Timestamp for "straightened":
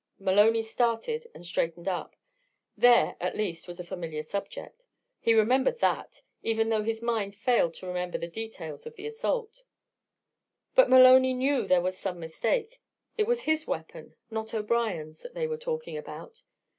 1.45-1.87